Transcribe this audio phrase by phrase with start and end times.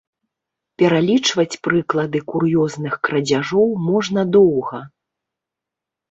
[0.81, 4.79] Пералічваць прыклады кур'ёзных крадзяжоў можна доўга.